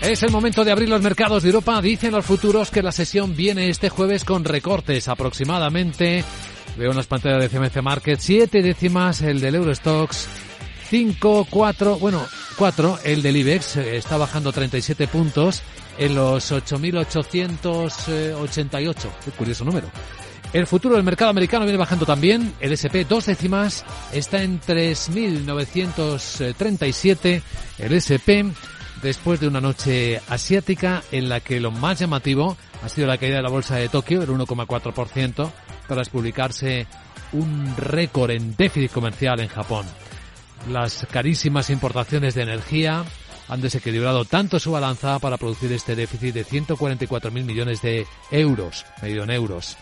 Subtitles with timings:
[0.00, 1.82] Es el momento de abrir los mercados de Europa.
[1.82, 6.24] Dicen los futuros que la sesión viene este jueves con recortes aproximadamente.
[6.76, 10.28] Veo en las pantallas de CMC Market siete décimas el del Eurostox,
[10.88, 12.24] 5, 4, bueno,
[12.56, 15.62] 4 el del IBEX, eh, está bajando 37 puntos
[15.98, 18.94] en los 8.888.
[19.24, 19.90] Qué curioso número.
[20.52, 22.54] El futuro del mercado americano viene bajando también.
[22.60, 27.42] El SP dos décimas está en 3.937.
[27.78, 28.48] El SP
[29.02, 33.36] después de una noche asiática en la que lo más llamativo ha sido la caída
[33.36, 35.50] de la bolsa de Tokio, el 1,4%,
[35.86, 36.86] tras publicarse
[37.32, 39.86] un récord en déficit comercial en Japón.
[40.70, 43.04] Las carísimas importaciones de energía
[43.48, 49.24] han desequilibrado tanto su balanza para producir este déficit de 144.000 millones de euros, medido
[49.24, 49.76] en euros.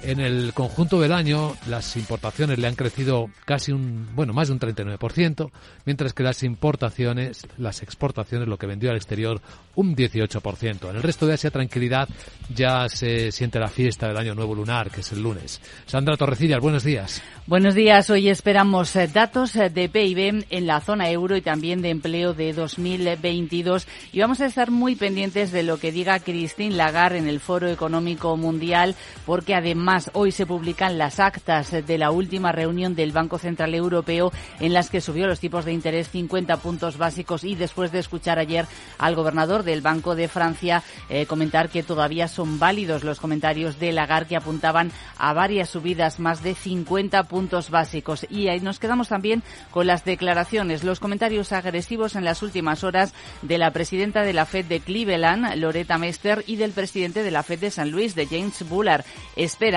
[0.00, 4.54] En el conjunto del año, las importaciones le han crecido casi un, bueno, más de
[4.54, 5.50] un 39%,
[5.86, 9.40] mientras que las importaciones, las exportaciones, lo que vendió al exterior,
[9.74, 10.90] un 18%.
[10.90, 12.08] En el resto de Asia, tranquilidad,
[12.54, 15.60] ya se siente la fiesta del año nuevo lunar, que es el lunes.
[15.86, 17.20] Sandra Torrecillas, buenos días.
[17.46, 18.08] Buenos días.
[18.10, 22.34] Hoy esperamos eh, datos eh, de PIB en la zona euro y también de empleo
[22.34, 23.88] de 2022.
[24.12, 27.68] Y vamos a estar muy pendientes de lo que diga Christine Lagarde en el Foro
[27.68, 28.94] Económico Mundial,
[29.26, 34.30] porque además hoy se publican las actas de la última reunión del Banco Central Europeo
[34.60, 38.38] en las que subió los tipos de interés 50 puntos básicos y después de escuchar
[38.38, 38.66] ayer
[38.98, 43.92] al gobernador del Banco de Francia eh, comentar que todavía son válidos los comentarios de
[43.92, 48.26] Lagarde que apuntaban a varias subidas más de 50 puntos básicos.
[48.28, 53.14] Y ahí nos quedamos también con las declaraciones, los comentarios agresivos en las últimas horas
[53.40, 57.42] de la presidenta de la Fed de Cleveland, Loretta Mester, y del presidente de la
[57.42, 59.04] Fed de San Luis, de James Bullard.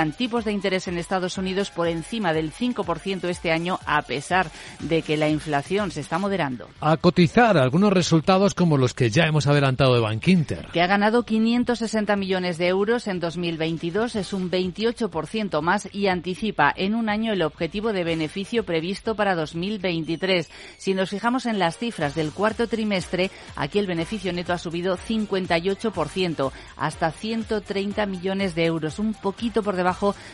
[0.00, 4.50] Esperan tipos de interés en Estados Unidos por encima del 5% este año, a pesar
[4.78, 6.70] de que la inflación se está moderando.
[6.80, 10.68] A cotizar algunos resultados como los que ya hemos adelantado de Bank Inter.
[10.72, 16.72] Que ha ganado 560 millones de euros en 2022, es un 28% más y anticipa
[16.74, 20.48] en un año el objetivo de beneficio previsto para 2023.
[20.78, 24.96] Si nos fijamos en las cifras del cuarto trimestre, aquí el beneficio neto ha subido
[24.96, 29.89] 58%, hasta 130 millones de euros, un poquito por debajo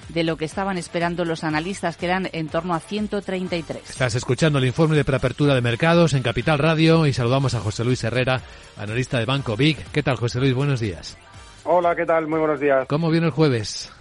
[0.08, 3.90] de lo que estaban esperando los analistas, que eran en torno a 133.
[3.90, 7.84] Estás escuchando el informe de preapertura de mercados en Capital Radio y saludamos a José
[7.84, 8.40] Luis Herrera,
[8.76, 9.78] analista de Banco Big.
[9.92, 10.54] ¿Qué tal, José Luis?
[10.54, 11.16] Buenos días.
[11.64, 12.28] Hola, ¿qué tal?
[12.28, 12.86] Muy buenos días.
[12.86, 13.92] ¿Cómo viene el jueves?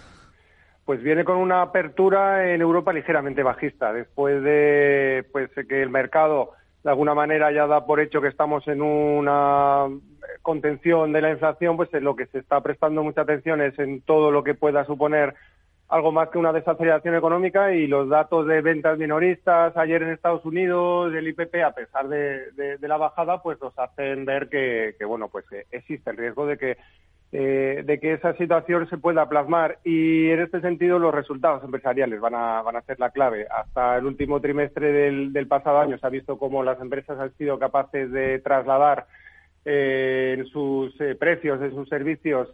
[0.84, 6.52] Pues viene con una apertura en Europa ligeramente bajista, después de pues que el mercado
[6.86, 9.86] de alguna manera ya da por hecho que estamos en una
[10.40, 14.30] contención de la inflación, pues lo que se está prestando mucha atención es en todo
[14.30, 15.34] lo que pueda suponer
[15.88, 20.44] algo más que una desaceleración económica y los datos de ventas minoristas ayer en Estados
[20.44, 25.26] Unidos, del IPP, a pesar de, la bajada, pues nos hacen ver que, que, bueno,
[25.26, 26.76] pues existe el riesgo de que
[27.32, 32.20] eh, de que esa situación se pueda plasmar y en este sentido los resultados empresariales
[32.20, 33.48] van a, van a ser la clave.
[33.50, 37.58] Hasta el último trimestre del, pasado año se ha visto cómo las empresas han sido
[37.58, 39.06] capaces de trasladar
[39.64, 42.48] eh, en sus eh, precios, en sus servicios,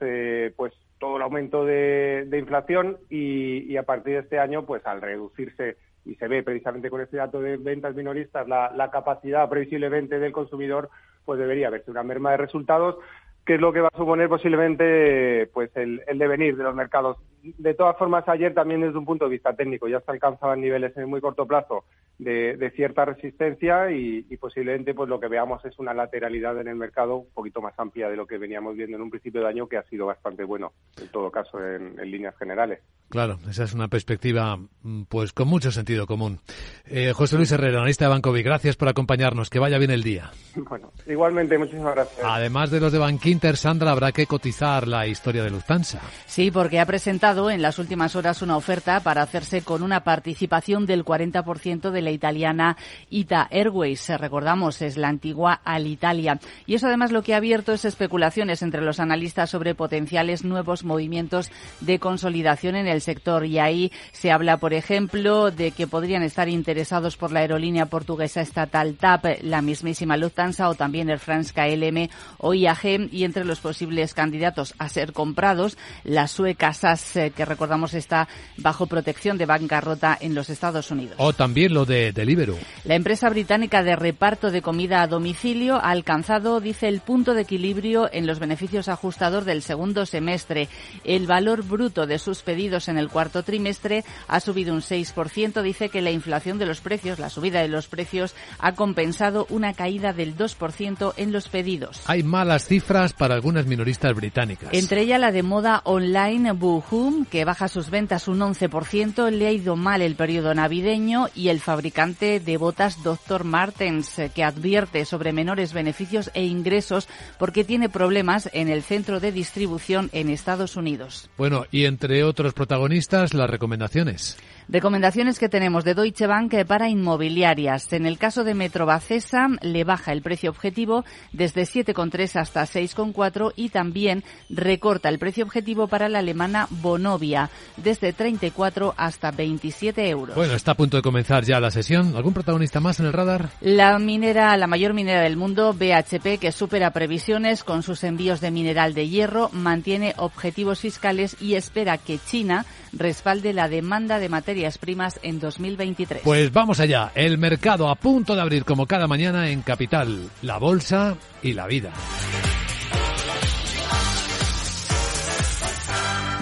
[0.56, 5.76] pues todo el aumento de, inflación y, a partir de este año, pues al reducirse
[6.06, 10.32] y se ve precisamente con este dato de ventas minoristas la, la capacidad previsiblemente del
[10.32, 10.88] consumidor,
[11.24, 12.96] pues debería haberse una merma de resultados
[13.44, 17.18] que es lo que va a suponer posiblemente pues el, el, devenir de los mercados.
[17.42, 20.96] De todas formas, ayer también desde un punto de vista técnico ya se alcanzaban niveles
[20.96, 21.84] en muy corto plazo
[22.18, 27.16] de, cierta resistencia y, posiblemente pues lo que veamos es una lateralidad en el mercado
[27.16, 29.76] un poquito más amplia de lo que veníamos viendo en un principio de año que
[29.76, 32.80] ha sido bastante bueno en todo caso en, líneas generales.
[33.12, 36.40] Claro, esa es una perspectiva mm, pues con mucho sentido común.
[36.86, 39.50] Eh, José Luis Herrera, analista de Bancovi, gracias por acompañarnos.
[39.50, 40.30] Que vaya bien el día.
[40.72, 42.20] Bueno, igualmente, muchísimas gracias.
[42.24, 46.00] Además de los de Bankinter, Sandra, habrá que cotizar la historia de Lufthansa.
[46.24, 50.86] Sí, porque ha presentado en las últimas horas una oferta para hacerse con una participación
[50.86, 52.76] del 40% de la italiana
[53.10, 54.08] Ita Airways.
[54.18, 56.38] Recordamos, es la antigua Alitalia.
[56.66, 60.84] Y eso además lo que ha abierto es especulaciones entre los analistas sobre potenciales nuevos
[60.84, 61.50] movimientos
[61.80, 63.44] de consolidación en el sector.
[63.44, 68.40] Y ahí se habla, por ejemplo, de que podrían estar interesados por la aerolínea portuguesa
[68.40, 72.08] estatal TAP, la mismísima Lufthansa o también el France KLM
[72.38, 73.12] o IAG.
[73.12, 78.28] Y entre los posibles candidatos a ser comprados, la sueca SAS, eh, que recordamos está
[78.56, 81.16] bajo protección de bancarrota en los Estados Unidos.
[81.18, 82.58] O también lo de Deliveroo.
[82.84, 87.42] La empresa británica de reparto de comida a domicilio ha alcanzado, dice, el punto de
[87.42, 90.68] equilibrio en los beneficios ajustados del segundo semestre.
[91.04, 95.62] El valor bruto de sus pedidos en el cuarto trimestre ha subido un 6%.
[95.62, 99.74] Dice que la inflación de los precios, la subida de los precios, ha compensado una
[99.74, 102.02] caída del 2% en los pedidos.
[102.06, 104.70] Hay malas cifras para algunas minoristas británicas.
[104.72, 109.30] Entre ellas la de moda online Boohoo, que baja sus ventas un 11%.
[109.30, 113.44] Le ha ido mal el periodo navideño y el fabricante de botas Dr.
[113.44, 119.32] Martens, que advierte sobre menores beneficios e ingresos porque tiene problemas en el centro de
[119.32, 121.30] distribución en Estados Unidos.
[121.36, 124.38] Bueno, y entre otros protagonistas, las recomendaciones.
[124.68, 127.92] Recomendaciones que tenemos de Deutsche Bank para inmobiliarias.
[127.92, 133.70] En el caso de Metrobacesa le baja el precio objetivo desde 7,3 hasta 6,4 y
[133.70, 140.36] también recorta el precio objetivo para la alemana Bonovia desde 34 hasta 27 euros.
[140.36, 142.16] Bueno, está a punto de comenzar ya la sesión.
[142.16, 143.50] ¿Algún protagonista más en el radar?
[143.60, 148.50] La minera, la mayor minera del mundo, BHP, que supera previsiones con sus envíos de
[148.50, 154.78] mineral de hierro, mantiene objetivos fiscales y espera que China respalde la demanda de materias
[154.78, 156.22] primas en 2023.
[156.22, 157.12] Pues vamos allá.
[157.14, 161.66] El mercado a punto de abrir como cada mañana en Capital, la bolsa y la
[161.66, 161.92] vida.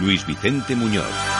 [0.00, 1.39] Luis Vicente Muñoz.